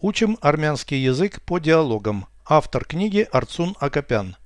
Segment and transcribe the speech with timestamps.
[0.00, 2.26] Учим армянский язык по диалогам.
[2.46, 4.36] Автор книги Арцун Акопян.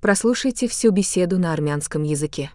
[0.00, 2.52] Прослушайте всю беседу на армянском языке.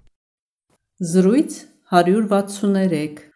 [0.99, 3.29] Զրույց 163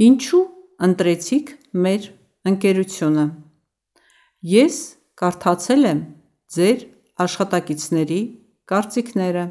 [0.00, 0.42] Ինչու
[0.86, 1.50] ընտրեցիք
[1.84, 2.06] մեր
[2.50, 3.24] ընկերությունը
[4.50, 4.76] Ես
[5.20, 6.00] կարդացել եմ
[6.56, 6.84] ձեր
[7.24, 8.20] աշխատակիցների
[8.72, 9.44] կարծիքները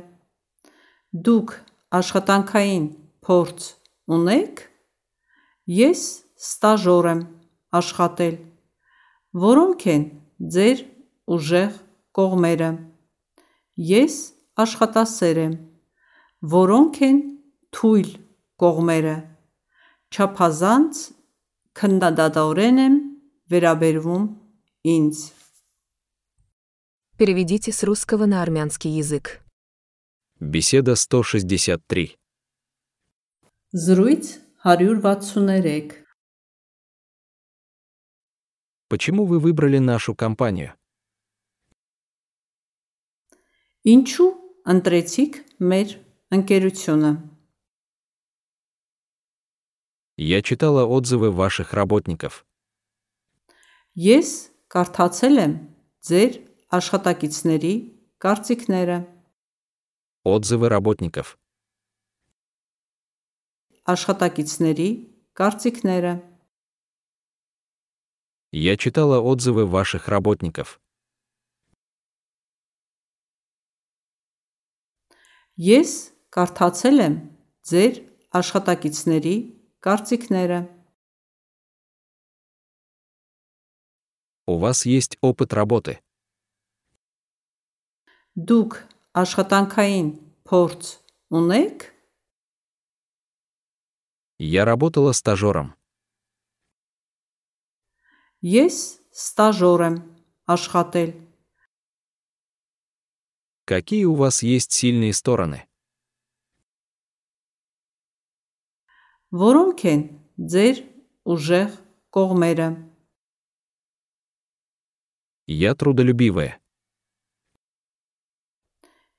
[1.29, 1.53] Դուք
[1.99, 2.87] աշխատանքային
[3.25, 3.69] փորձ
[4.17, 4.65] ունեք
[5.79, 6.01] Ես
[6.49, 7.21] ստաժոր եմ
[7.78, 8.36] աշխատել
[9.44, 10.04] Որոնք են
[10.56, 10.82] ձեր
[11.36, 11.76] ուժեղ
[12.18, 12.70] կողմերը
[13.90, 14.18] Ես
[14.64, 15.54] աշխատասեր եմ
[16.56, 17.22] Որոնք են
[17.74, 18.10] թույլ
[18.64, 19.16] կողմերը
[20.14, 21.06] Չափազանց
[21.80, 23.00] քննադատորեն եմ
[23.54, 24.28] վերաբերվում
[24.94, 25.24] ինձ
[27.16, 29.40] Переведите с русского на армянский язык.
[30.40, 32.16] Беседа 163.
[33.72, 36.04] Զրույց 163
[38.88, 40.74] Почему вы выбрали нашу компанию?
[43.84, 44.30] Ինչու
[44.72, 45.90] ընտրեցիք մեր
[46.32, 47.10] ընկերությունը
[50.16, 52.46] Я читала отзывы ваших работников.
[53.98, 54.30] Ես
[54.72, 55.52] կարդացել եմ
[56.08, 56.32] ձեր
[56.78, 57.74] աշխատակիցների
[58.24, 58.98] կարծիքները
[60.24, 61.36] Отзывы работников.
[63.84, 64.88] աշխատակիցների
[65.36, 66.12] կարծիքները
[68.52, 70.80] Я читала отзывы ваших работников.
[75.54, 75.90] Ես
[76.34, 77.14] կարդացել եմ
[77.70, 77.98] ձեր
[78.34, 79.34] աշխատակիցների
[79.86, 80.60] կարծիքները
[84.46, 86.00] У вас есть опыт работы.
[88.36, 88.76] Դուք
[89.14, 90.08] աշխատանքային
[90.44, 90.82] փորձ
[91.30, 91.94] ունեք
[94.38, 95.74] Я работала стажером.
[98.44, 98.76] Ես
[99.14, 99.96] ստաժոր եմ
[100.54, 101.12] աշխատել
[103.64, 105.64] Какие у вас есть сильные стороны?
[109.32, 110.02] Որոնք են
[110.36, 110.82] ձեր
[111.24, 111.70] ուժեղ
[112.12, 112.68] կողմերը
[115.46, 116.60] Я трудолюбивая.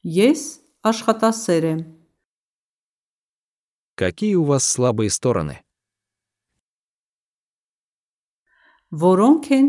[0.05, 1.81] Ես աշխատասեր եմ
[3.95, 5.65] Какие у вас слабые стороны?
[8.91, 9.67] Որոնք են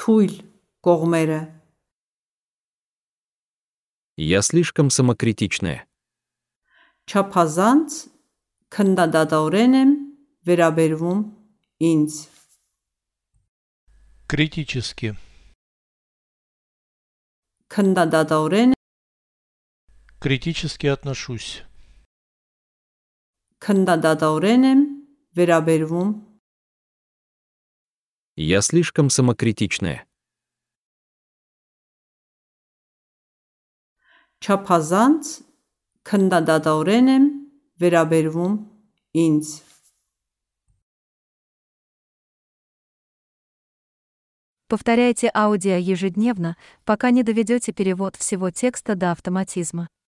[0.00, 0.34] թույլ
[0.86, 1.40] կողմերը
[4.20, 5.86] Я слишком самокритичная.
[7.08, 7.94] Չափազանց
[8.74, 9.92] քննադատորեն եմ
[10.46, 11.20] վերաբերվում
[11.90, 12.12] ինձ
[14.28, 15.16] Критически.
[17.72, 18.72] քննադատորեն
[20.20, 21.64] Критически отношусь.
[23.64, 24.80] քննադատորեն եմ
[25.36, 26.10] վերաբերվում
[28.36, 30.06] Я слишком самокритичная.
[34.40, 35.30] չափազանց
[36.08, 37.26] քննադատորեն եմ
[37.82, 38.54] վերաբերվում
[39.24, 39.50] ինձ
[44.70, 49.90] Повторяйте аудио ежедневно, пока не доведете перевод всего текста до автоматизма.